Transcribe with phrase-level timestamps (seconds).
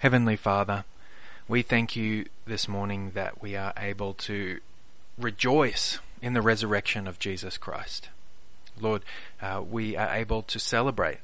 [0.00, 0.84] Heavenly Father,
[1.48, 4.60] we thank you this morning that we are able to
[5.16, 8.10] rejoice in the resurrection of Jesus Christ.
[8.78, 9.00] Lord,
[9.40, 11.20] uh, we are able to celebrate.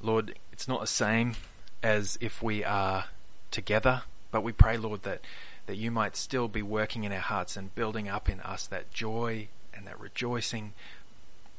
[0.00, 1.34] Lord, it's not the same
[1.82, 3.06] as if we are
[3.50, 5.20] together, but we pray, Lord, that,
[5.66, 8.92] that you might still be working in our hearts and building up in us that
[8.92, 10.72] joy and that rejoicing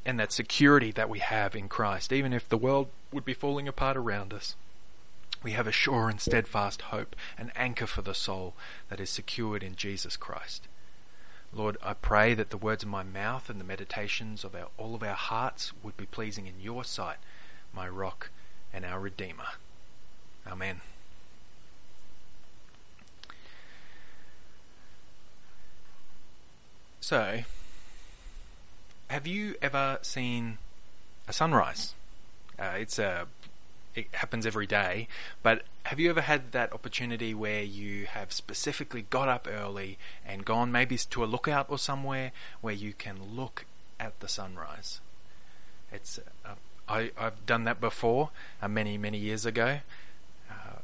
[0.06, 3.68] and that security that we have in Christ, even if the world would be falling
[3.68, 4.56] apart around us.
[5.42, 8.56] We have a sure and steadfast hope, an anchor for the soul
[8.90, 10.68] that is secured in Jesus Christ.
[11.54, 14.96] Lord, I pray that the words of my mouth and the meditations of our, all
[14.96, 17.18] of our hearts would be pleasing in your sight,
[17.74, 18.30] my rock
[18.74, 19.48] and our Redeemer.
[20.46, 20.82] Amen.
[27.00, 27.40] So,
[29.10, 30.60] have you ever seen
[31.28, 31.96] a sunrise?
[32.60, 33.26] Uh, it's a
[33.96, 35.08] it happens every day.
[35.44, 40.46] But have you ever had that opportunity where you have specifically got up early and
[40.46, 43.66] gone maybe to a lookout or somewhere where you can look
[44.00, 45.00] at the sunrise?
[45.92, 46.54] It's uh,
[46.88, 48.30] I, I've done that before
[48.62, 49.80] uh, many many years ago.
[50.50, 50.80] Uh,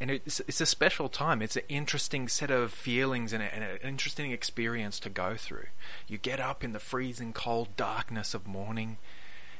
[0.00, 1.40] and it's, it's a special time.
[1.40, 5.66] It's an interesting set of feelings and, a, and an interesting experience to go through.
[6.06, 8.98] You get up in the freezing cold darkness of morning,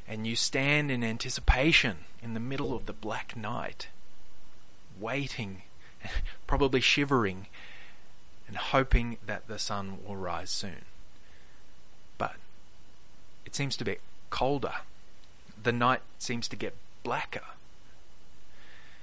[0.08, 3.88] and you stand in anticipation in the middle of the black night,
[4.98, 5.62] waiting,
[6.46, 7.46] probably shivering,
[8.46, 10.84] and hoping that the sun will rise soon.
[12.18, 12.36] But
[13.44, 13.96] it seems to be
[14.30, 14.74] colder.
[15.60, 17.42] The night seems to get blacker.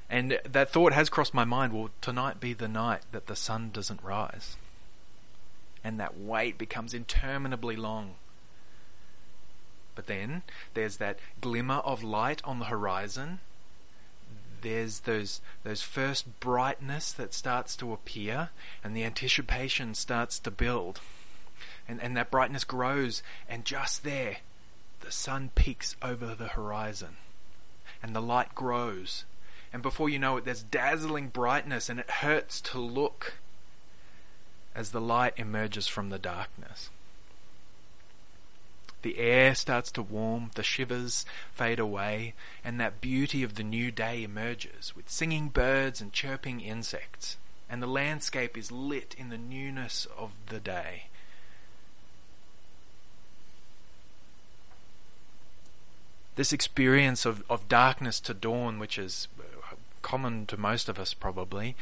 [0.09, 3.71] And that thought has crossed my mind will tonight be the night that the sun
[3.73, 4.55] doesn't rise?
[5.83, 8.15] And that wait becomes interminably long
[9.95, 13.39] but then there's that glimmer of light on the horizon.
[14.61, 18.49] There's those those first brightness that starts to appear
[18.83, 21.01] and the anticipation starts to build.
[21.87, 24.37] And and that brightness grows and just there
[25.01, 27.17] the sun peaks over the horizon
[28.03, 29.23] and the light grows.
[29.71, 33.33] And before you know it, there's dazzling brightness, and it hurts to look
[34.75, 36.89] as the light emerges from the darkness.
[39.03, 42.33] The air starts to warm, the shivers fade away,
[42.63, 47.35] and that beauty of the new day emerges with singing birds and chirping insects,
[47.69, 51.07] and the landscape is lit in the newness of the day.
[56.35, 59.27] This experience of, of darkness to dawn, which is
[60.01, 61.75] common to most of us probably,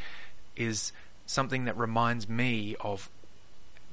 [0.56, 0.92] is
[1.28, 3.10] something that reminds me of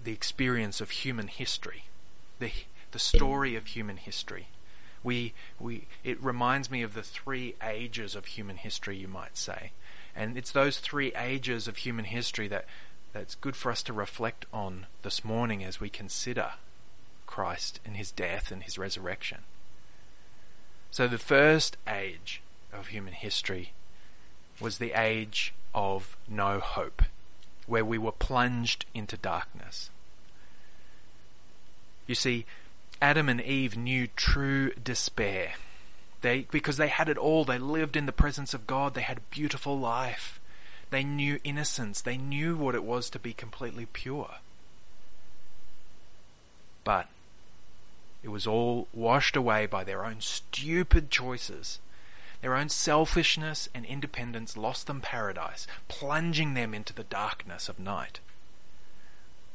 [0.03, 1.85] the experience of human history.
[2.39, 2.51] The
[2.93, 4.49] the story of human history.
[5.03, 9.71] We, we, it reminds me of the three ages of human history, you might say.
[10.17, 12.65] And it's those three ages of human history that,
[13.13, 16.53] that's good for us to reflect on this morning as we consider
[17.27, 19.39] Christ and his death and his resurrection.
[20.91, 22.41] So the first age
[22.73, 23.73] of human history
[24.61, 27.03] was the age of no hope,
[27.67, 29.91] where we were plunged into darkness.
[32.07, 32.47] You see,
[33.01, 35.55] Adam and Eve knew true despair.
[36.21, 37.45] They, because they had it all.
[37.45, 38.95] They lived in the presence of God.
[38.95, 40.41] They had a beautiful life.
[40.91, 42.01] They knew innocence.
[42.01, 44.37] They knew what it was to be completely pure.
[46.83, 47.09] But
[48.25, 51.79] it was all washed away by their own stupid choices.
[52.41, 58.21] Their own selfishness and independence lost them paradise, plunging them into the darkness of night.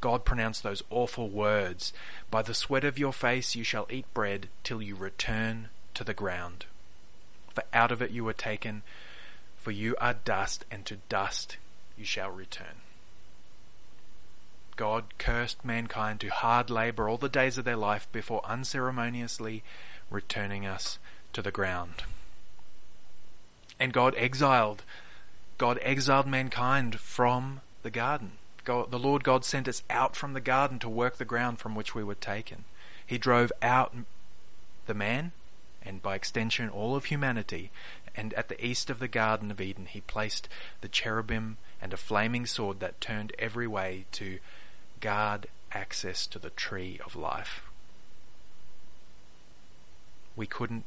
[0.03, 1.93] God pronounced those awful words
[2.29, 6.13] By the sweat of your face you shall eat bread till you return to the
[6.13, 6.65] ground.
[7.53, 8.81] For out of it you were taken,
[9.61, 11.55] for you are dust, and to dust
[11.97, 12.81] you shall return.
[14.75, 19.63] God cursed mankind to hard labor all the days of their life before unceremoniously
[20.09, 20.97] returning us
[21.31, 22.03] to the ground.
[23.79, 24.83] And God exiled,
[25.57, 28.33] God exiled mankind from the garden.
[28.63, 31.75] God, the Lord God sent us out from the garden to work the ground from
[31.75, 32.63] which we were taken.
[33.05, 33.93] He drove out
[34.85, 35.31] the man,
[35.85, 37.71] and by extension all of humanity,
[38.15, 40.47] and at the east of the Garden of Eden he placed
[40.81, 44.39] the cherubim and a flaming sword that turned every way to
[45.01, 47.63] guard access to the tree of life.
[50.35, 50.85] We couldn't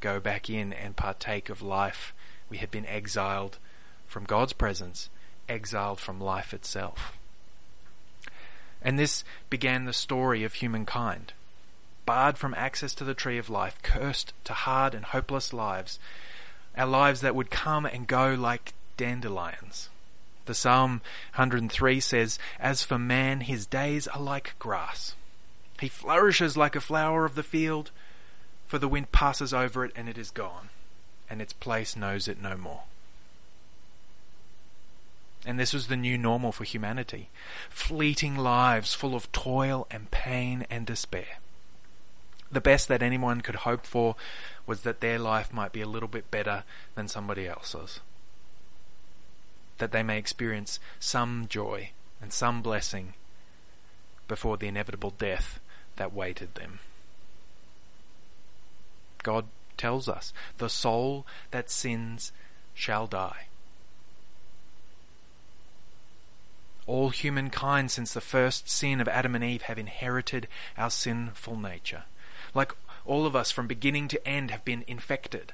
[0.00, 2.12] go back in and partake of life.
[2.48, 3.58] We had been exiled
[4.06, 5.10] from God's presence,
[5.48, 7.16] exiled from life itself.
[8.82, 11.32] And this began the story of humankind.
[12.06, 15.98] Barred from access to the tree of life, cursed to hard and hopeless lives,
[16.76, 19.88] our lives that would come and go like dandelions.
[20.46, 21.02] The Psalm
[21.34, 25.14] 103 says, As for man, his days are like grass.
[25.80, 27.90] He flourishes like a flower of the field,
[28.66, 30.70] for the wind passes over it and it is gone,
[31.28, 32.84] and its place knows it no more.
[35.48, 37.30] And this was the new normal for humanity
[37.70, 41.38] fleeting lives full of toil and pain and despair.
[42.52, 44.14] The best that anyone could hope for
[44.66, 46.64] was that their life might be a little bit better
[46.94, 48.00] than somebody else's
[49.78, 51.90] that they may experience some joy
[52.20, 53.14] and some blessing
[54.26, 55.60] before the inevitable death
[55.96, 56.80] that waited them.
[59.22, 59.46] God
[59.78, 62.32] tells us, the soul that sins
[62.74, 63.47] shall die.
[66.88, 72.02] All humankind since the first sin of Adam and Eve have inherited our sinful nature.
[72.52, 72.72] Like
[73.06, 75.52] all of us from beginning to end have been infected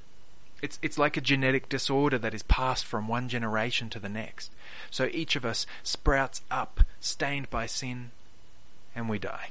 [0.65, 4.51] it's, it's like a genetic disorder that is passed from one generation to the next.
[4.91, 8.13] So each of us sprouts up, stained by sin,
[8.97, 9.51] and we die.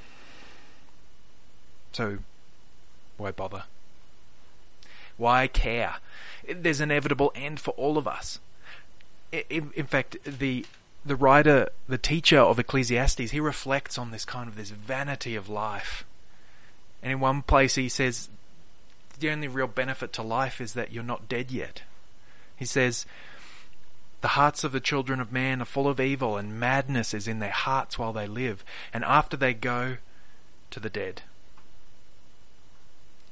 [1.91, 2.17] So,
[3.17, 3.65] why bother?
[5.17, 5.97] Why care?
[6.51, 8.39] There's an inevitable end for all of us.
[9.31, 10.65] In, in fact, the
[11.05, 15.49] the writer, the teacher of Ecclesiastes, he reflects on this kind of this vanity of
[15.49, 16.05] life.
[17.01, 18.29] And in one place he says
[19.19, 21.81] the only real benefit to life is that you're not dead yet.
[22.57, 23.05] He says,
[24.21, 27.39] The hearts of the children of man are full of evil, and madness is in
[27.39, 28.63] their hearts while they live,
[28.93, 29.97] and after they go
[30.71, 31.21] to the dead.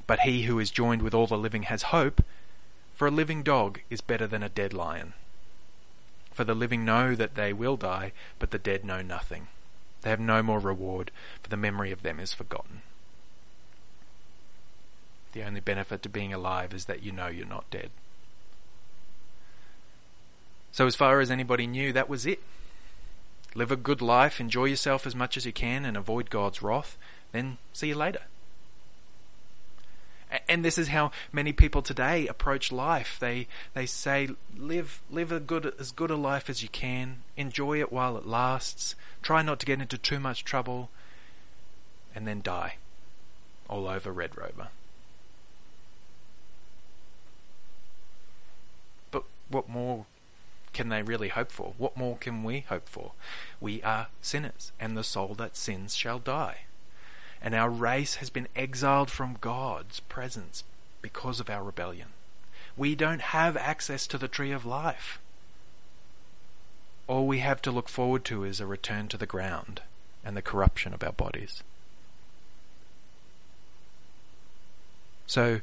[0.08, 2.24] But he who is joined with all the living has hope,
[2.96, 5.14] for a living dog is better than a dead lion.
[6.32, 9.48] For the living know that they will die, but the dead know nothing.
[10.02, 11.12] They have no more reward,
[11.42, 12.82] for the memory of them is forgotten.
[15.34, 17.92] The only benefit to being alive is that you know you're not dead.
[20.72, 22.40] So, as far as anybody knew, that was it.
[23.54, 26.98] Live a good life, enjoy yourself as much as you can, and avoid God's wrath.
[27.34, 28.22] Then see you later.
[30.48, 33.18] And this is how many people today approach life.
[33.20, 37.80] They they say, live live a good as good a life as you can, enjoy
[37.80, 40.90] it while it lasts, try not to get into too much trouble,
[42.16, 42.76] and then die.
[43.68, 44.68] All over Red Rover.
[49.12, 50.06] But what more
[50.74, 51.74] can they really hope for?
[51.78, 53.12] What more can we hope for?
[53.60, 56.62] We are sinners, and the soul that sins shall die.
[57.42, 60.64] And our race has been exiled from God's presence
[61.02, 62.10] because of our rebellion.
[62.78, 65.20] We don't have access to the tree of life.
[67.08, 69.82] All we have to look forward to is a return to the ground
[70.24, 71.64] and the corruption of our bodies.
[75.26, 75.62] So,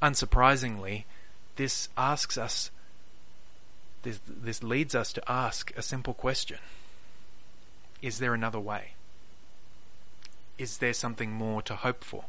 [0.00, 1.04] unsurprisingly,
[1.56, 2.70] this asks us
[4.02, 6.58] this, this leads us to ask a simple question
[8.00, 8.92] Is there another way?
[10.58, 12.24] Is there something more to hope for?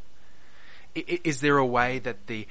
[0.95, 2.47] Is there a way that the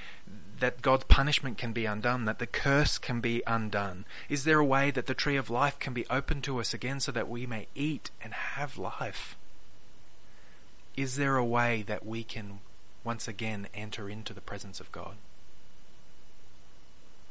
[0.61, 4.05] that God's punishment can be undone, that the curse can be undone?
[4.29, 6.99] Is there a way that the tree of life can be opened to us again
[6.99, 9.37] so that we may eat and have life?
[10.97, 12.59] Is there a way that we can
[13.05, 15.15] once again enter into the presence of God?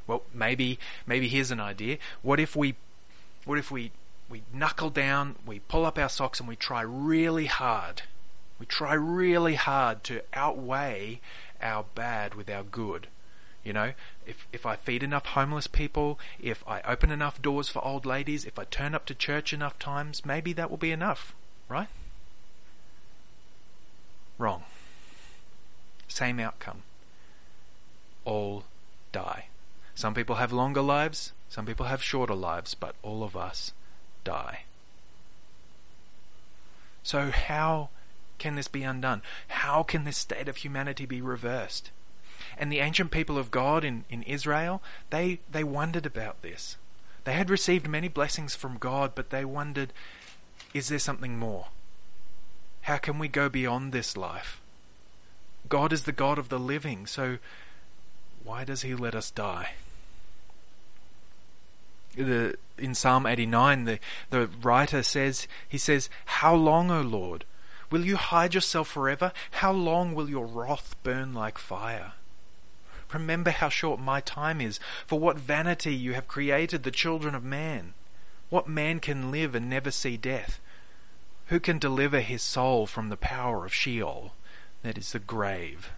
[0.08, 1.98] Well, maybe maybe here's an idea.
[2.22, 2.76] What if we
[3.44, 3.92] what if we
[4.30, 8.04] we knuckle down, we pull up our socks and we try really hard.
[8.60, 11.20] We try really hard to outweigh
[11.62, 13.08] our bad with our good.
[13.64, 13.94] You know,
[14.26, 18.46] if if I feed enough homeless people, if I open enough doors for old ladies,
[18.46, 21.36] if I turn up to church enough times, maybe that will be enough,
[21.68, 21.90] right?
[24.38, 24.64] Wrong.
[26.08, 26.84] Same outcome.
[28.24, 28.64] All
[29.12, 29.48] die.
[29.96, 33.72] Some people have longer lives, some people have shorter lives, but all of us
[34.24, 34.62] die.
[37.04, 37.90] So, how
[38.38, 39.22] can this be undone?
[39.48, 41.90] How can this state of humanity be reversed?
[42.58, 46.78] And the ancient people of God in, in Israel, they, they wondered about this.
[47.24, 49.94] They had received many blessings from God, but they wondered
[50.74, 51.68] is there something more?
[52.82, 54.60] How can we go beyond this life?
[55.68, 57.38] God is the God of the living, so
[58.44, 59.72] why does He let us die?
[62.18, 67.44] the in Psalm 89, the, the writer says, he says, How long, O Lord?
[67.90, 69.32] Will you hide yourself forever?
[69.52, 72.14] How long will your wrath burn like fire?
[73.14, 77.44] Remember how short my time is, for what vanity you have created the children of
[77.44, 77.94] man.
[78.50, 80.60] What man can live and never see death?
[81.48, 84.34] Who can deliver his soul from the power of Sheol,
[84.84, 85.90] that is the grave?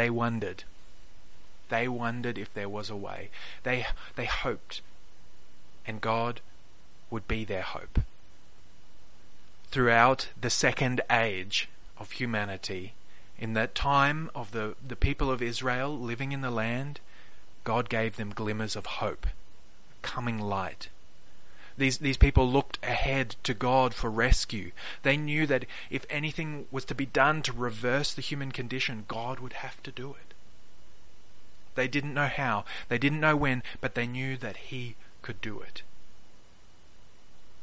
[0.00, 0.64] they wondered.
[1.68, 3.28] They wondered if there was a way.
[3.64, 4.80] They, they hoped.
[5.90, 6.40] And God
[7.10, 8.02] would be their hope.
[9.72, 11.68] Throughout the second age
[11.98, 12.92] of humanity,
[13.40, 17.00] in that time of the, the people of Israel living in the land,
[17.64, 20.90] God gave them glimmers of hope, a coming light.
[21.76, 24.70] These, these people looked ahead to God for rescue.
[25.02, 29.40] They knew that if anything was to be done to reverse the human condition, God
[29.40, 30.34] would have to do it.
[31.74, 35.60] They didn't know how, they didn't know when, but they knew that He could do
[35.60, 35.82] it.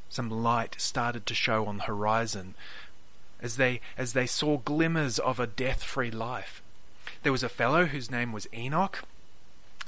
[0.10, 2.56] Some light started to show on the horizon
[3.42, 6.62] as they, as they saw glimmers of a death free life.
[7.24, 9.04] There was a fellow whose name was Enoch,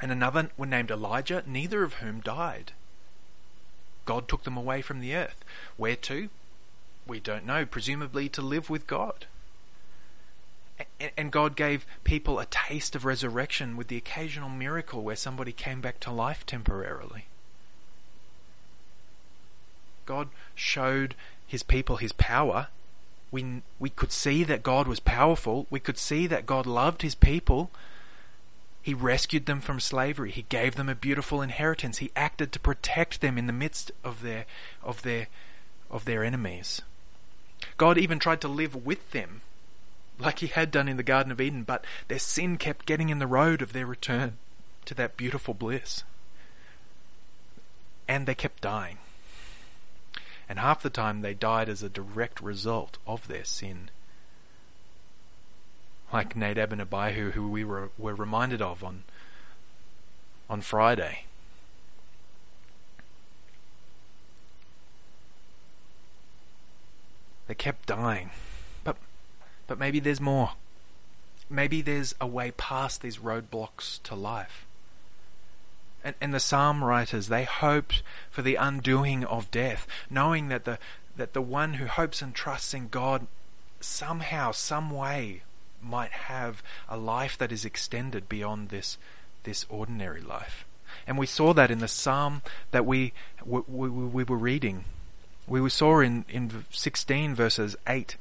[0.02, 2.74] and another were named Elijah, neither of whom died.
[4.06, 5.44] God took them away from the earth.
[5.78, 6.30] Where to?
[7.08, 9.26] We don't know, presumably to live with God.
[11.18, 15.82] And God gave people a taste of resurrection with the occasional miracle where somebody came
[15.82, 17.26] back to life temporarily.
[20.10, 21.14] God showed
[21.46, 22.70] his people his power.
[23.30, 25.68] We, we could see that God was powerful.
[25.70, 27.70] We could see that God loved his people.
[28.82, 30.32] He rescued them from slavery.
[30.32, 32.00] He gave them a beautiful inheritance.
[32.00, 34.46] He acted to protect them in the midst of their,
[34.84, 35.28] of their,
[35.92, 36.82] of their enemies.
[37.78, 39.42] God even tried to live with them
[40.18, 43.20] like he had done in the Garden of Eden, but their sin kept getting in
[43.20, 44.38] the road of their return
[44.86, 46.04] to that beautiful bliss.
[48.08, 48.98] And they kept dying.
[50.50, 53.92] And half the time they died as a direct result of their sin.
[56.12, 59.04] Like Nadab and Abihu, who we were, were reminded of on,
[60.50, 61.26] on Friday.
[67.48, 68.32] They kept dying.
[69.70, 70.54] But maybe there's more.
[71.48, 74.66] Maybe there's a way past these roadblocks to life.
[76.04, 80.80] And, and the psalm writers, they hoped for the undoing of death, knowing that the,
[81.18, 83.28] that the one who hopes and trusts in God
[83.82, 85.44] somehow, some way,
[85.82, 88.98] might have a life that is extended beyond this,
[89.44, 90.66] this ordinary life.
[91.08, 92.42] And we saw that in the psalm
[92.72, 93.14] that we,
[93.46, 94.86] we, we, we were reading.
[95.48, 98.16] We saw in, in 16 verses 8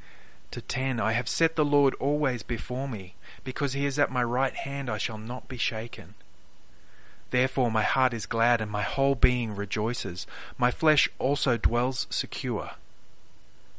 [0.50, 4.23] to 10 I have set the Lord always before me, because he is at my
[4.23, 6.14] right hand I shall not be shaken.
[7.30, 10.26] Therefore my heart is glad and my whole being rejoices.
[10.56, 12.73] My flesh also dwells secure.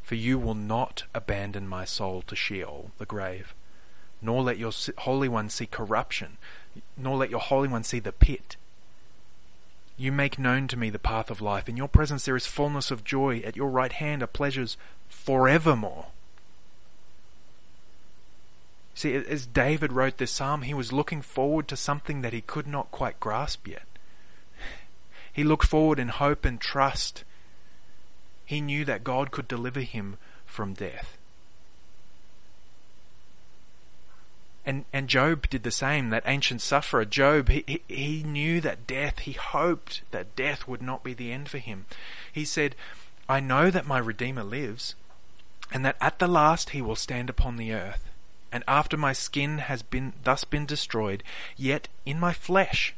[0.03, 3.53] For you will not abandon my soul to Sheol, the grave,
[4.21, 6.37] nor let your Holy One see corruption,
[6.97, 8.55] nor let your Holy One see the pit.
[9.97, 11.67] You make known to me the path of life.
[11.67, 13.39] In your presence there is fullness of joy.
[13.45, 14.77] At your right hand are pleasures
[15.09, 16.07] forevermore.
[18.99, 22.67] See, as David wrote this psalm, he was looking forward to something that he could
[22.67, 23.83] not quite grasp yet.
[25.31, 27.23] He looked forward in hope and trust.
[28.45, 31.17] He knew that God could deliver him from death.
[34.65, 37.05] And, and Job did the same, that ancient sufferer.
[37.05, 41.31] Job, he, he, he knew that death, he hoped that death would not be the
[41.31, 41.85] end for him.
[42.33, 42.75] He said,
[43.29, 44.95] I know that my Redeemer lives,
[45.71, 48.08] and that at the last he will stand upon the earth
[48.51, 51.23] and after my skin has been thus been destroyed,
[51.55, 52.93] yet in my flesh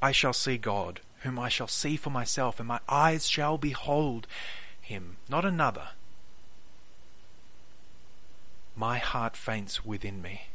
[0.00, 4.26] I shall see God, whom I shall see for myself, and my eyes shall behold
[4.80, 5.88] him, not another.
[8.76, 10.46] My heart faints within me.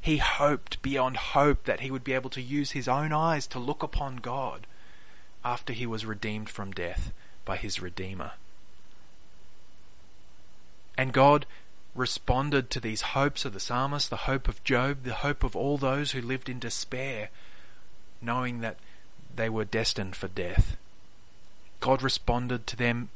[0.00, 3.58] He hoped beyond hope that he would be able to use his own eyes to
[3.58, 4.66] look upon God
[5.44, 7.12] after he was redeemed from death
[7.44, 8.32] by his Redeemer.
[10.96, 11.44] And God
[11.96, 15.78] responded to these hopes of the psalmist, the hope of Job, the hope of all
[15.78, 17.30] those who lived in despair,
[18.20, 18.76] knowing that
[19.34, 20.76] they were destined for death.
[21.80, 23.10] God responded to them,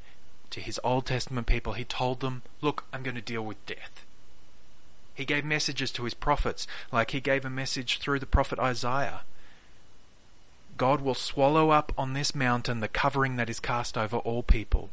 [0.51, 1.75] to his Old Testament people.
[1.75, 4.05] He told them, Look, I'm going to deal with death.
[5.15, 9.21] He gave messages to his prophets, like he gave a message through the prophet Isaiah.
[10.77, 14.91] God will swallow up on this mountain the covering that is cast over all peoples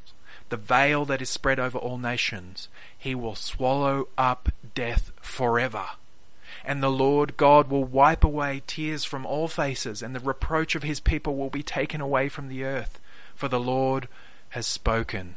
[0.49, 2.67] the veil that is spread over all nations.
[2.97, 5.85] He will swallow up death forever.
[6.65, 10.83] And the Lord God will wipe away tears from all faces, and the reproach of
[10.83, 12.99] his people will be taken away from the earth.
[13.35, 14.07] For the Lord
[14.49, 15.35] has spoken.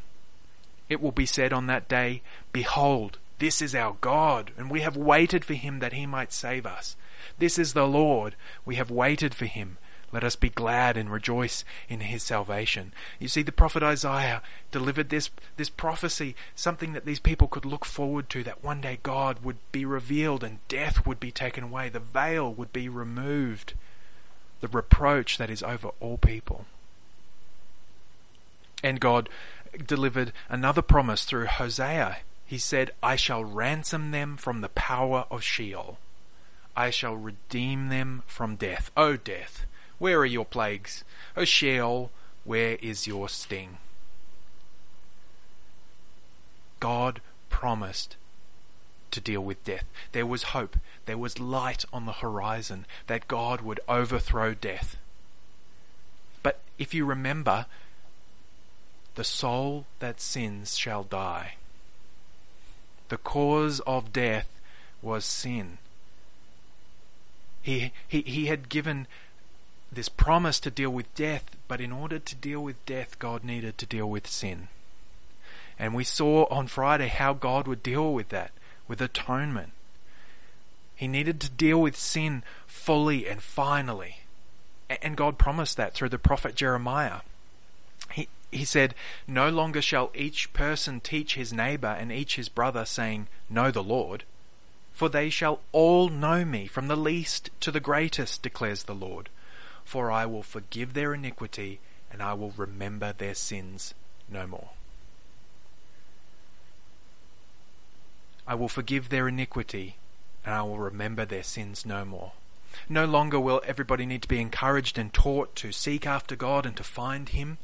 [0.89, 4.97] It will be said on that day, Behold, this is our God, and we have
[4.97, 6.97] waited for him that he might save us.
[7.39, 9.79] This is the Lord, we have waited for him.
[10.13, 12.93] Let us be glad and rejoice in his salvation.
[13.19, 17.85] You see, the prophet Isaiah delivered this, this prophecy, something that these people could look
[17.85, 21.89] forward to, that one day God would be revealed and death would be taken away,
[21.89, 23.75] the veil would be removed,
[24.61, 26.67] the reproach that is over all people.
[28.83, 29.29] And God
[29.87, 32.19] delivered another promise through Hosea.
[32.47, 35.99] He said, I shall ransom them from the power of Sheol.
[36.77, 38.91] I shall redeem them from death.
[38.97, 39.67] O death,
[40.01, 41.05] where are your plagues?
[41.37, 42.11] O Sheol,
[42.45, 43.77] where is your sting?
[46.81, 48.17] God promised
[49.11, 49.85] to deal with death.
[50.13, 50.79] There was hope.
[51.05, 54.97] There was light on the horizon that God would overthrow death.
[56.43, 57.67] But if you remember,
[59.17, 61.57] the soul that sins shall die.
[63.11, 64.49] The cause of death
[65.03, 65.77] was sin.
[67.61, 69.07] He, he, he had given
[69.93, 73.77] this promise to deal with death, but in order to deal with death, God needed
[73.79, 74.69] to deal with sin.
[75.79, 78.53] And we saw on Friday how God would deal with that,
[78.87, 79.73] with atonement.
[80.95, 84.19] He needed to deal with sin fully and finally.
[85.03, 87.21] And God promised that through the prophet Jeremiah.
[88.13, 88.95] He, he said,
[89.27, 93.83] No longer shall each person teach his neighbor and each his brother, saying, Know the
[93.83, 94.25] Lord.
[94.93, 99.31] For they shall all know me, from the least to the greatest, declares the Lord
[99.91, 101.81] for I will forgive their iniquity,
[102.13, 103.93] and I will remember their sins
[104.31, 104.69] no more.
[108.47, 109.97] I will forgive their iniquity,
[110.47, 112.31] and I will remember their sins no more.
[112.89, 116.77] No longer will everybody need to be encouraged and taught to seek after God and
[116.77, 117.59] to find Him,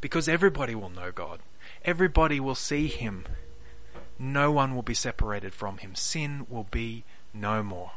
[0.00, 1.40] because everybody will know God.
[1.84, 3.26] Everybody will see Him.
[4.20, 5.96] No one will be separated from Him.
[5.96, 7.02] Sin will be
[7.34, 7.90] no more.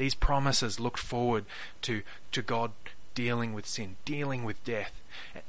[0.00, 1.44] These promises looked forward
[1.82, 2.00] to,
[2.32, 2.72] to God
[3.14, 4.98] dealing with sin, dealing with death.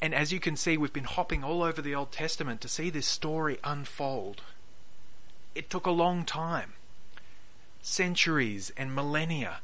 [0.02, 2.90] And as you can see, we've been hopping all over the Old Testament to see
[2.90, 4.42] this story unfold.
[5.56, 6.74] It took a long time
[7.82, 9.60] centuries and millennia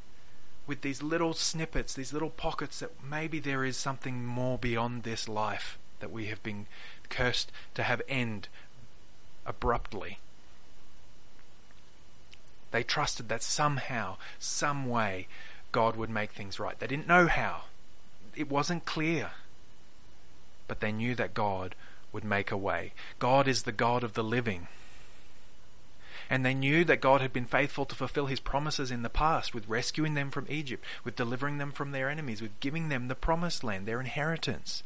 [0.66, 5.28] with these little snippets, these little pockets that maybe there is something more beyond this
[5.28, 6.66] life that we have been
[7.10, 8.48] cursed to have end
[9.46, 10.20] abruptly.
[12.72, 15.28] They trusted that somehow, some way,
[15.72, 16.78] God would make things right.
[16.80, 17.64] They didn't know how.
[18.36, 19.32] It wasn't clear.
[20.68, 21.76] But they knew that God
[22.12, 22.94] would make a way.
[23.20, 24.68] God is the God of the living.
[26.30, 29.54] And they knew that God had been faithful to fulfill his promises in the past
[29.54, 33.16] with rescuing them from Egypt, with delivering them from their enemies, with giving them the
[33.16, 34.84] promised land, their inheritance.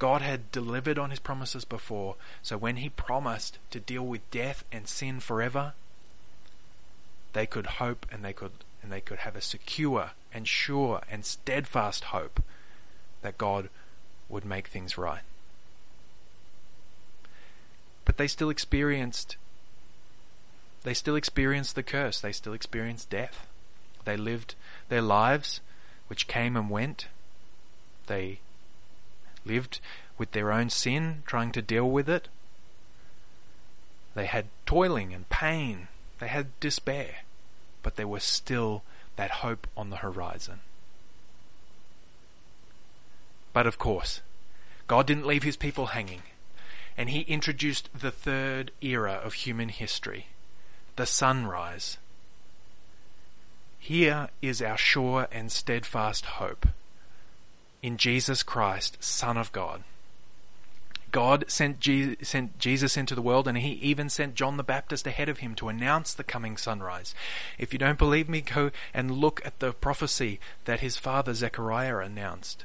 [0.00, 4.64] God had delivered on his promises before, so when he promised to deal with death
[4.72, 5.74] and sin forever,
[7.32, 11.24] they could hope and they could and they could have a secure and sure and
[11.24, 12.42] steadfast hope
[13.22, 13.68] that God
[14.28, 15.22] would make things right.
[18.04, 19.36] But they still experienced
[20.82, 23.46] they still experienced the curse, they still experienced death.
[24.04, 24.56] They lived
[24.88, 25.60] their lives
[26.08, 27.06] which came and went.
[28.06, 28.40] They
[29.44, 29.78] lived
[30.18, 32.28] with their own sin, trying to deal with it.
[34.14, 35.88] They had toiling and pain
[36.22, 37.16] they had despair,
[37.82, 38.84] but there was still
[39.16, 40.60] that hope on the horizon.
[43.52, 44.20] But of course,
[44.86, 46.22] God didn't leave his people hanging,
[46.96, 50.28] and he introduced the third era of human history,
[50.94, 51.98] the sunrise.
[53.80, 56.68] Here is our sure and steadfast hope
[57.82, 59.82] in Jesus Christ, Son of God.
[61.12, 65.06] God sent, Je- sent Jesus into the world and he even sent John the Baptist
[65.06, 67.14] ahead of him to announce the coming sunrise.
[67.58, 71.98] If you don't believe me, go and look at the prophecy that his father Zechariah
[71.98, 72.64] announced.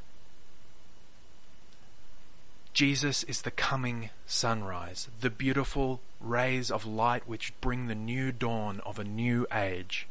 [2.74, 8.82] Jesus is the coming sunrise, the beautiful rays of light which bring the new dawn
[8.86, 10.08] of a new age.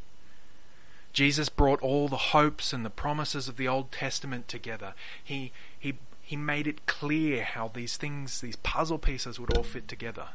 [1.12, 4.92] Jesus brought all the hopes and the promises of the Old Testament together.
[5.25, 5.94] He, he
[6.27, 10.31] he made it clear how these things, these puzzle pieces would all fit together.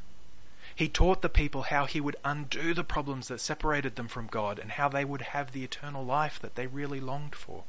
[0.74, 4.58] He taught the people how he would undo the problems that separated them from God
[4.58, 7.66] and how they would have the eternal life that they really longed for.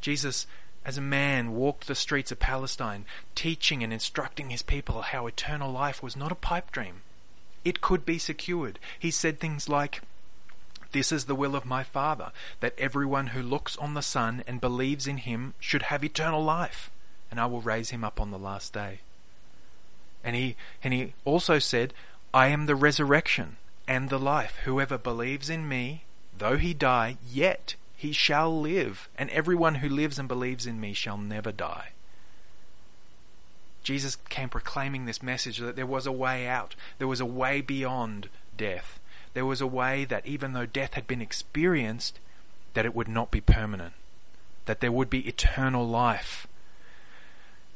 [0.00, 0.48] Jesus,
[0.84, 3.04] as a man, walked the streets of Palestine,
[3.36, 7.02] teaching and instructing his people how eternal life was not a pipe dream.
[7.64, 8.80] It could be secured.
[8.98, 10.00] He said things like,
[10.92, 14.60] this is the will of my Father, that everyone who looks on the Son and
[14.60, 16.90] believes in him should have eternal life,
[17.30, 19.00] and I will raise him up on the last day.
[20.24, 21.92] And he, and he also said,
[22.32, 23.56] I am the resurrection
[23.88, 24.58] and the life.
[24.64, 26.04] Whoever believes in me,
[26.36, 30.92] though he die, yet he shall live, and everyone who lives and believes in me
[30.92, 31.90] shall never die.
[33.82, 37.60] Jesus came proclaiming this message that there was a way out, there was a way
[37.60, 38.98] beyond death.
[39.34, 42.18] There was a way that even though death had been experienced,
[42.74, 43.94] that it would not be permanent,
[44.66, 46.46] that there would be eternal life.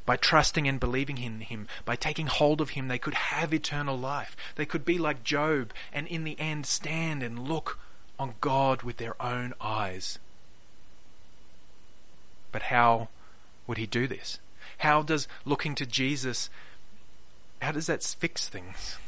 [0.04, 3.98] By trusting and believing in Him, by taking hold of Him, they could have eternal
[3.98, 4.36] life.
[4.54, 7.78] They could be like Job and in the end stand and look
[8.18, 10.18] on God with their own eyes.
[12.52, 13.08] But how
[13.66, 14.38] would He do this?
[14.78, 16.50] How does looking to Jesus,
[17.60, 18.98] how does that fix things?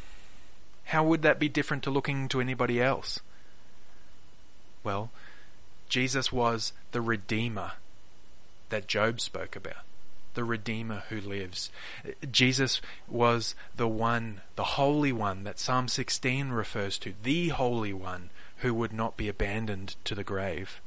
[0.88, 3.20] How would that be different to looking to anybody else?
[4.82, 5.10] Well,
[5.90, 7.72] Jesus was the Redeemer
[8.70, 9.84] that Job spoke about.
[10.32, 11.70] The Redeemer who lives.
[12.30, 17.12] Jesus was the one, the Holy One that Psalm 16 refers to.
[17.22, 20.80] The Holy One who would not be abandoned to the grave.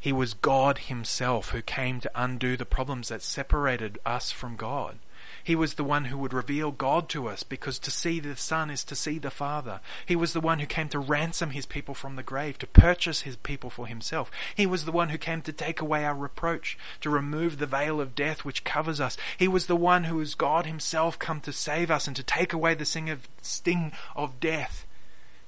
[0.00, 4.98] He was God Himself who came to undo the problems that separated us from God.
[5.44, 8.70] He was the one who would reveal God to us because to see the Son
[8.70, 9.80] is to see the Father.
[10.06, 13.20] He was the one who came to ransom his people from the grave, to purchase
[13.20, 14.30] his people for himself.
[14.54, 18.00] He was the one who came to take away our reproach, to remove the veil
[18.00, 19.18] of death which covers us.
[19.36, 22.54] He was the one who is God himself come to save us and to take
[22.54, 24.86] away the sting of death.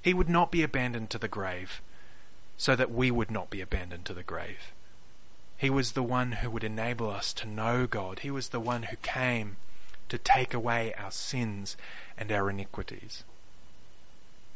[0.03, 1.81] He would not be abandoned to the grave
[2.59, 4.73] so that we would not be abandoned to the grave.
[5.57, 8.19] He was the one who would enable us to know God.
[8.19, 9.57] He was the one who came
[10.09, 11.77] to take away our sins
[12.17, 13.25] and our iniquities.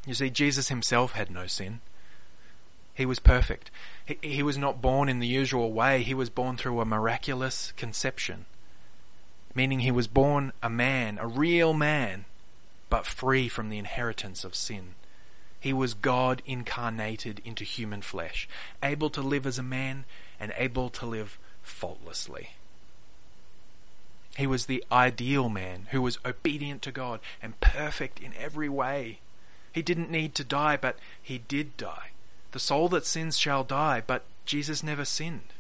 [0.06, 1.80] You see, Jesus himself had no sin.
[2.94, 3.70] He was perfect.
[4.04, 6.02] He, he, was not born in the usual way.
[6.02, 8.46] He was born through a miraculous conception,
[9.54, 12.24] meaning he was born a man, a real man,
[12.88, 14.94] but free from the inheritance of sin.
[15.60, 18.48] He was God incarnated into human flesh,
[18.82, 20.04] able to live as a man
[20.38, 22.50] and able to live faultlessly.
[24.40, 29.18] He was the ideal man who was obedient to God and perfect in every way.
[29.70, 32.12] He didn't need to die, but he did die.
[32.52, 35.52] The soul that sins shall die, but Jesus never sinned.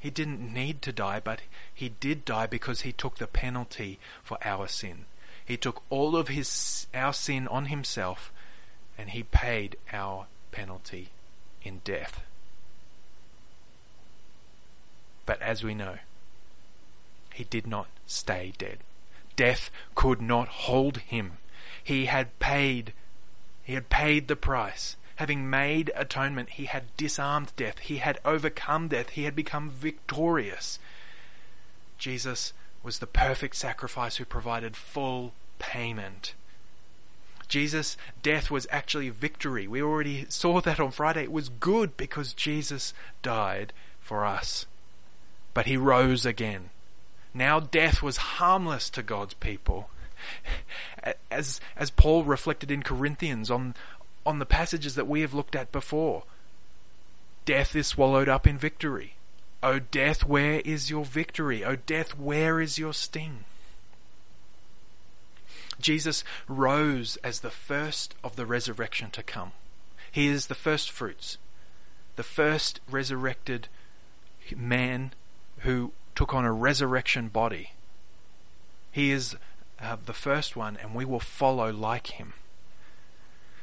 [0.00, 1.42] He didn't need to die, but
[1.74, 5.04] he did die because he took the penalty for our sin.
[5.44, 8.32] He took all of his our sin on himself
[8.96, 11.10] and he paid our penalty
[11.62, 12.22] in death.
[15.26, 15.98] But as we know,
[17.34, 18.78] he did not stay dead.
[19.36, 21.32] Death could not hold him.
[21.82, 22.92] He had paid,
[23.64, 24.96] he had paid the price.
[25.16, 27.78] Having made atonement, he had disarmed death.
[27.80, 29.10] He had overcome death.
[29.10, 30.78] He had become victorious.
[31.98, 36.34] Jesus was the perfect sacrifice who provided full payment.
[37.48, 39.68] Jesus' death was actually victory.
[39.68, 41.24] We already saw that on Friday.
[41.24, 44.66] It was good because Jesus died for us.
[45.52, 46.70] But he rose again.
[47.34, 49.90] Now death was harmless to God's people.
[51.30, 53.74] As, as Paul reflected in Corinthians on,
[54.24, 56.22] on the passages that we have looked at before,
[57.44, 59.14] death is swallowed up in victory.
[59.62, 61.64] O death, where is your victory?
[61.64, 63.44] O death, where is your sting?
[65.80, 69.52] Jesus rose as the first of the resurrection to come.
[70.10, 71.36] He is the first fruits,
[72.16, 73.68] the first resurrected
[74.56, 75.12] man
[75.60, 77.72] who took on a resurrection body.
[78.92, 79.36] He is
[79.80, 82.34] uh, the first one, and we will follow like him.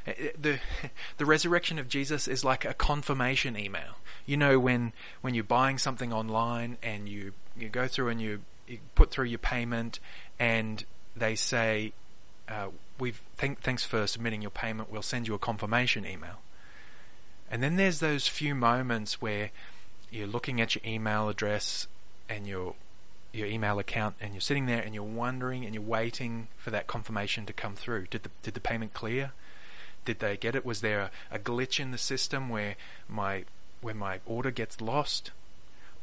[0.05, 0.59] Uh, uh, the
[1.17, 3.97] the resurrection of Jesus is like a confirmation email.
[4.25, 8.41] You know when when you're buying something online and you you go through and you,
[8.67, 9.99] you put through your payment
[10.39, 10.85] and
[11.15, 11.93] they say
[12.47, 12.67] uh,
[12.99, 14.91] we've th- thanks for submitting your payment.
[14.91, 16.41] We'll send you a confirmation email.
[17.49, 19.51] And then there's those few moments where
[20.09, 21.87] you're looking at your email address
[22.31, 22.75] and your
[23.33, 26.87] your email account and you're sitting there and you're wondering and you're waiting for that
[26.87, 28.07] confirmation to come through.
[28.07, 29.31] Did the did the payment clear?
[30.03, 30.65] Did they get it?
[30.65, 32.75] Was there a, a glitch in the system where
[33.07, 33.45] my
[33.81, 35.31] where my order gets lost?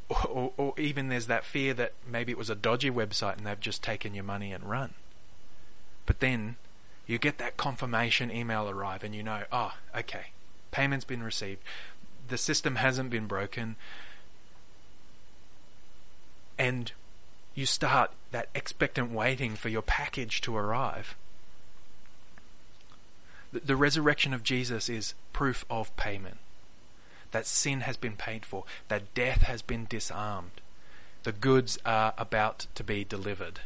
[0.09, 3.47] Or, or, or even there's that fear that maybe it was a dodgy website and
[3.47, 4.95] they've just taken your money and run.
[6.07, 6.57] But then
[7.07, 10.29] you get that confirmation email arrive and you know, oh, okay,
[10.71, 11.61] payment's been received.
[12.27, 13.77] The system hasn't been broken
[16.59, 16.93] and
[17.55, 21.15] you start that expectant waiting for your package to arrive.
[23.53, 26.39] The, the resurrection of Jesus is proof of payment.
[27.31, 30.61] That sin has been paid for, that death has been disarmed,
[31.25, 33.61] the goods are about to be delivered.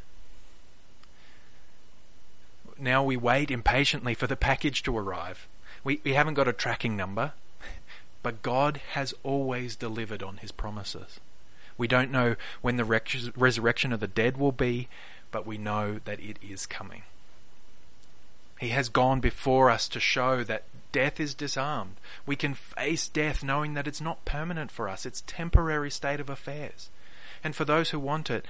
[2.78, 5.46] Now we wait impatiently for the package to arrive.
[5.84, 7.32] We, we haven't got a tracking number.
[8.22, 11.20] but God has always delivered on his promises.
[11.78, 14.88] We don't know when the resurrection of the dead will be,
[15.30, 17.02] but we know that it is coming.
[18.60, 21.96] He has gone before us to show that death is disarmed.
[22.26, 26.30] We can face death knowing that it's not permanent for us, it's temporary state of
[26.30, 26.88] affairs.
[27.42, 28.44] And for those who want it,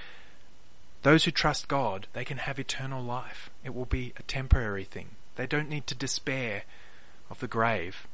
[1.01, 3.49] those who trust God, they can have eternal life.
[3.63, 5.09] It will be a temporary thing.
[5.35, 6.63] They don't need to despair
[7.29, 8.07] of the grave.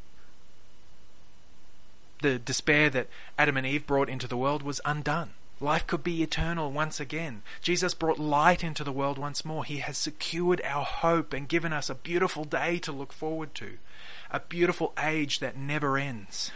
[2.22, 5.32] The despair that Adam and Eve brought into the world was undone.
[5.62, 7.44] Life could be eternal once again.
[7.62, 9.66] Jesus brought light into the world once more.
[9.66, 13.78] He has secured our hope and given us a beautiful day to look forward to,
[14.32, 16.52] a beautiful age that never ends,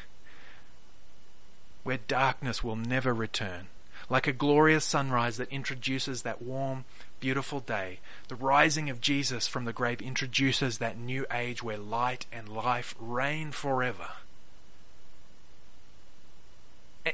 [1.83, 3.67] where darkness will never return.
[4.09, 6.85] Like a glorious sunrise that introduces that warm,
[7.19, 7.99] beautiful day,
[8.29, 12.95] the rising of Jesus from the grave introduces that new age where light and life
[12.99, 14.09] reign forever.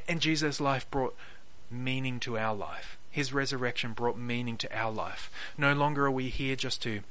[0.07, 1.15] And Jesus' life brought
[1.71, 2.97] meaning to our life.
[3.11, 5.31] His resurrection brought meaning to our life.
[5.57, 7.01] No longer are we here just to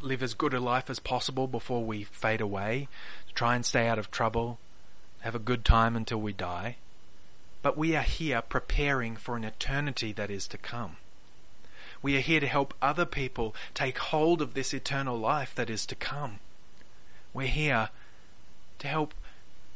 [0.00, 2.88] live as good a life as possible before we fade away,
[3.28, 4.58] to try and stay out of trouble,
[5.20, 6.76] have a good time until we die.
[7.62, 10.96] But we are here preparing for an eternity that is to come.
[12.02, 15.86] We are here to help other people take hold of this eternal life that is
[15.86, 16.40] to come.
[17.32, 17.88] We're here
[18.80, 19.14] to help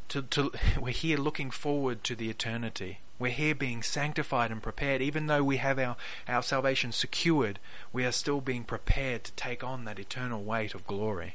[0.09, 3.01] to, to we're here looking forward to the eternity.
[3.19, 5.03] We're here being sanctified and prepared.
[5.03, 5.97] Even though we have our,
[6.29, 7.59] our salvation secured,
[7.93, 11.35] we are still being prepared to take on that eternal weight of glory.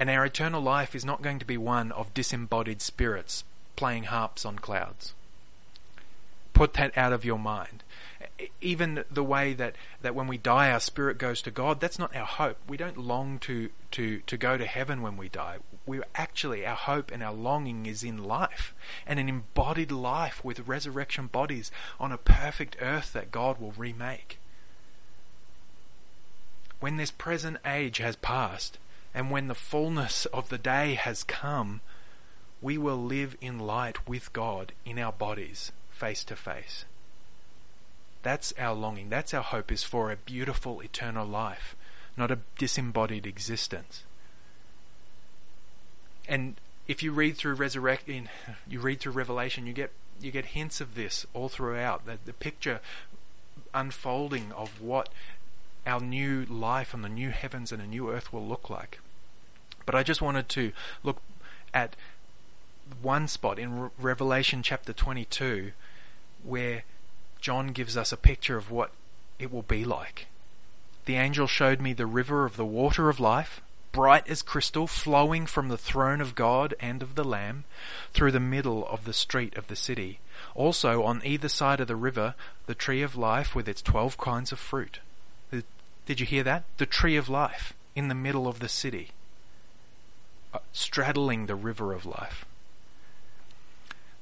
[0.00, 3.44] And our eternal life is not going to be one of disembodied spirits
[3.76, 5.12] playing harps on clouds.
[6.54, 7.82] Put that out of your mind
[8.60, 12.14] even the way that, that when we die our spirit goes to God, that's not
[12.14, 12.58] our hope.
[12.68, 15.58] We don't long to, to, to go to heaven when we die.
[15.86, 18.74] We're actually, our hope and our longing is in life
[19.06, 24.38] and an embodied life with resurrection bodies on a perfect earth that God will remake.
[26.80, 28.78] When this present age has passed
[29.14, 31.80] and when the fullness of the day has come,
[32.60, 36.84] we will live in light with God in our bodies face to face.
[38.28, 39.08] That's our longing.
[39.08, 41.74] That's our hope is for a beautiful eternal life,
[42.14, 44.02] not a disembodied existence.
[46.28, 48.28] And if you read through resurrecting,
[48.68, 52.04] you read through Revelation, you get you get hints of this all throughout.
[52.04, 52.80] The, the picture
[53.72, 55.08] unfolding of what
[55.86, 59.00] our new life on the new heavens and a new earth will look like.
[59.86, 61.22] But I just wanted to look
[61.72, 61.96] at
[63.00, 65.72] one spot in Revelation chapter 22
[66.44, 66.82] where
[67.40, 68.90] John gives us a picture of what
[69.38, 70.26] it will be like.
[71.06, 73.60] The angel showed me the river of the water of life,
[73.92, 77.64] bright as crystal, flowing from the throne of God and of the Lamb
[78.12, 80.18] through the middle of the street of the city.
[80.54, 82.34] Also, on either side of the river,
[82.66, 84.98] the tree of life with its twelve kinds of fruit.
[85.50, 86.64] Did you hear that?
[86.78, 89.10] The tree of life in the middle of the city,
[90.54, 92.44] uh, straddling the river of life.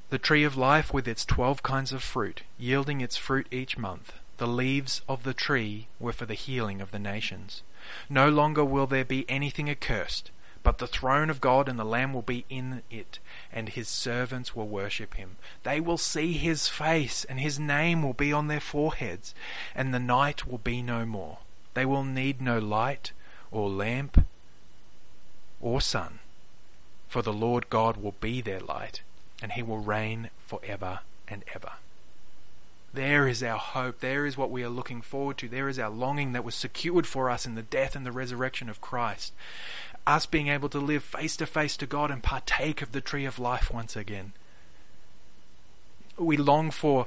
[0.09, 4.13] The tree of life with its twelve kinds of fruit, yielding its fruit each month.
[4.37, 7.63] The leaves of the tree were for the healing of the nations.
[8.09, 10.31] No longer will there be anything accursed,
[10.63, 13.19] but the throne of God and the Lamb will be in it,
[13.53, 15.39] and his servants will worship him.
[15.65, 19.35] They will see his face, and his name will be on their foreheads,
[19.75, 21.39] and the night will be no more.
[21.75, 23.11] They will need no light,
[23.51, 24.25] or lamp,
[25.61, 26.21] or sun,
[27.09, 29.01] for the Lord God will be their light
[29.43, 31.73] and he will reign forever and ever.
[32.93, 34.01] There is our hope.
[34.01, 35.49] There is what we are looking forward to.
[35.49, 38.71] There is our longing that was secured for us in the death and the resurrection
[38.71, 39.33] of Christ.
[40.07, 43.27] Us being able to live face to face to God and partake of the tree
[43.27, 44.33] of life once again.
[46.17, 47.07] We long for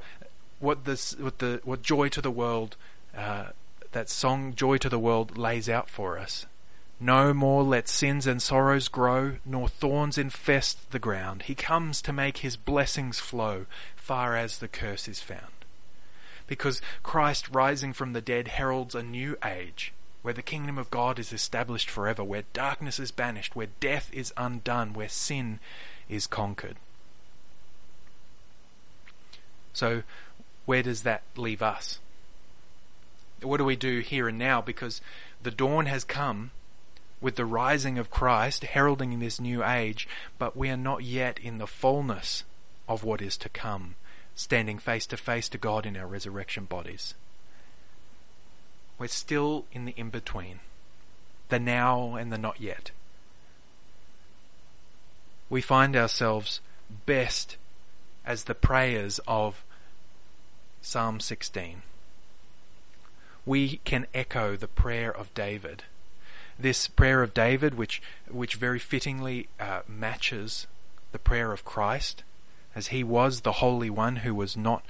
[0.60, 2.76] what this, what the, what joy to the world,
[3.18, 3.48] uh,
[3.92, 6.46] that song "Joy to the World" lays out for us.
[7.00, 11.44] No more let sins and sorrows grow, nor thorns infest the ground.
[11.44, 15.54] He comes to make his blessings flow, far as the curse is found.
[16.46, 21.20] Because Christ rising from the dead heralds a new age, where the kingdom of God
[21.20, 25.60] is established forever, where darkness is banished, where death is undone, where sin
[26.10, 26.76] is conquered.
[29.72, 30.04] So,
[30.66, 32.00] where does that leave us?
[33.42, 34.60] What do we do here and now?
[34.62, 35.00] Because
[35.42, 36.52] the dawn has come
[37.22, 41.58] with the rising of Christ heralding this new age, but we are not yet in
[41.58, 42.44] the fullness
[42.88, 43.96] of what is to come,
[44.36, 47.14] standing face to face to God in our resurrection bodies.
[48.98, 50.60] We're still in the in between,
[51.50, 52.92] the now and the not yet.
[55.50, 56.62] we find ourselves
[57.06, 57.58] best
[58.26, 59.64] as the prayers of
[60.82, 61.82] Psalm 16.
[63.46, 65.84] We can echo the prayer of David.
[66.60, 70.68] This prayer of David, which, which very fittingly uh, matches
[71.14, 72.24] the prayer of Christ,
[72.76, 74.84] as he was the Holy One who was not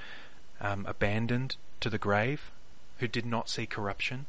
[0.59, 2.49] um, abandoned to the grave,
[2.97, 4.25] who did not see corruption.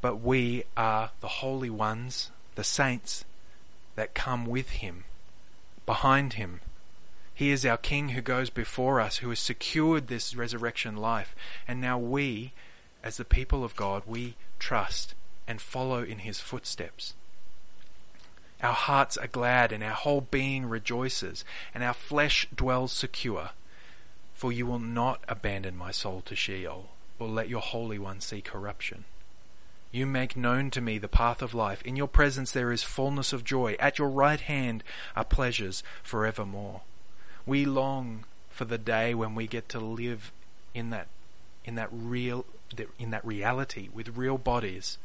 [0.00, 3.24] But we are the holy ones, the saints
[3.96, 5.04] that come with him,
[5.86, 6.60] behind him.
[7.34, 11.34] He is our King who goes before us, who has secured this resurrection life.
[11.66, 12.52] And now we,
[13.02, 15.14] as the people of God, we trust
[15.46, 17.14] and follow in his footsteps.
[18.62, 23.50] Our hearts are glad and our whole being rejoices, and our flesh dwells secure.
[24.34, 28.40] For you will not abandon my soul to Sheol, or let your Holy One see
[28.40, 29.04] corruption.
[29.94, 31.80] You make known to me the path of life.
[31.82, 33.76] In your presence there is fullness of joy.
[33.78, 34.82] At your right hand
[35.14, 36.80] are pleasures for evermore.
[37.46, 40.32] We long for the day when we get to live
[40.74, 41.06] in that
[41.64, 42.44] in that real
[42.98, 44.98] in that reality with real bodies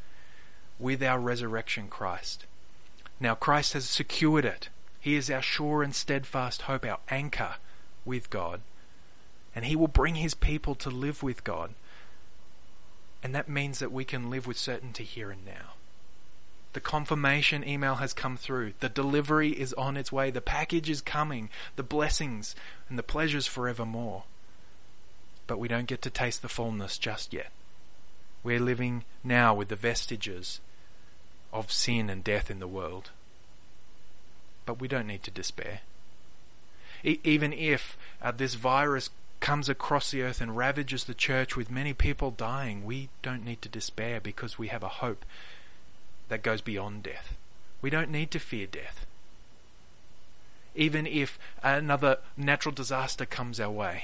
[0.80, 2.46] with our resurrection Christ.
[3.20, 4.70] Now Christ has secured it.
[5.02, 7.56] He is our sure and steadfast hope, our anchor
[8.06, 8.62] with God.
[9.56, 11.72] And he will bring his people to live with God.
[13.22, 15.74] And that means that we can live with certainty here and now.
[16.74, 18.74] The confirmation email has come through.
[18.80, 20.30] The delivery is on its way.
[20.30, 21.50] The package is coming.
[21.76, 22.56] The blessings
[22.88, 24.24] and the pleasures forevermore.
[25.48, 27.52] But we don't get to taste the fullness just yet.
[28.44, 30.60] We're living now with the vestiges
[31.52, 33.10] of sin and death in the world.
[34.66, 35.82] But we don't need to despair.
[37.04, 39.10] E- even if uh, this virus
[39.40, 43.62] comes across the earth and ravages the church with many people dying, we don't need
[43.62, 45.24] to despair because we have a hope
[46.28, 47.36] that goes beyond death.
[47.82, 49.06] We don't need to fear death.
[50.76, 54.04] Even if another natural disaster comes our way,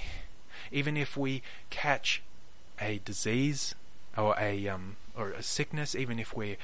[0.72, 2.22] even if we catch
[2.82, 3.76] a disease
[4.18, 6.58] or a um, or a sickness, even if we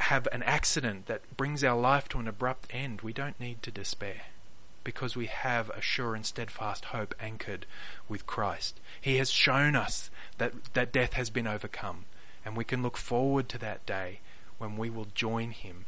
[0.00, 3.70] have an accident that brings our life to an abrupt end, we don't need to
[3.70, 4.22] despair
[4.84, 7.66] because we have a sure and steadfast hope anchored
[8.08, 8.80] with Christ.
[9.00, 10.08] He has shown us
[10.38, 12.04] that, that death has been overcome,
[12.44, 14.20] and we can look forward to that day
[14.56, 15.84] when we will join Him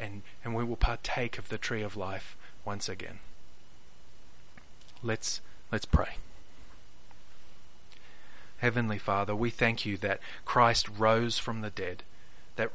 [0.00, 3.20] and, and we will partake of the tree of life once again.
[5.02, 6.16] Let's, let's pray.
[8.58, 12.02] Heavenly Father, we thank you that Christ rose from the dead,
[12.56, 12.70] that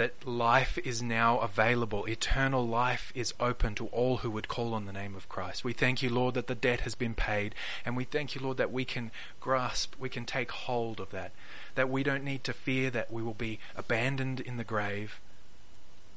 [0.00, 2.08] that life is now available.
[2.08, 5.62] Eternal life is open to all who would call on the name of Christ.
[5.62, 7.54] We thank you, Lord, that the debt has been paid.
[7.84, 9.10] And we thank you, Lord, that we can
[9.42, 11.32] grasp, we can take hold of that.
[11.74, 15.20] That we don't need to fear that we will be abandoned in the grave.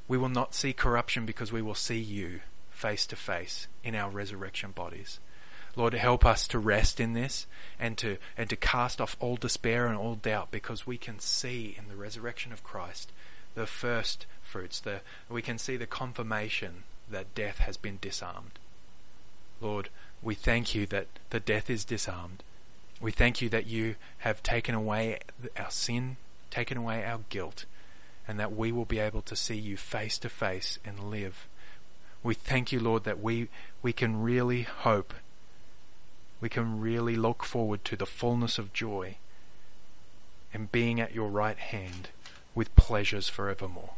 [0.08, 2.39] We will not see corruption because we will see you
[2.72, 5.19] face to face in our resurrection bodies.
[5.76, 9.88] Lord, help us to rest in this and to, and to cast off all despair
[9.88, 13.12] and all doubt because we can see in the resurrection of Christ
[13.56, 14.80] the first fruits.
[14.80, 18.60] The, we can see the confirmation that death has been disarmed.
[19.62, 19.89] Lord,
[20.22, 22.44] we thank you that the death is disarmed.
[23.02, 25.20] We thank you that you have taken away
[25.58, 26.18] our sin,
[26.52, 27.66] taken away our guilt,
[28.28, 31.46] and that we will be able to see you face to face and live.
[32.24, 33.50] We thank you, Lord, that we,
[33.82, 35.13] we can really hope.
[36.39, 39.16] We can really look forward to the fullness of joy
[40.54, 42.10] and being at your right hand
[42.56, 43.94] with pleasures forevermore.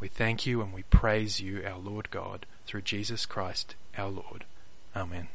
[0.00, 4.44] We thank you and we praise you, our Lord God, through Jesus Christ, our Lord.
[4.94, 5.28] Amen.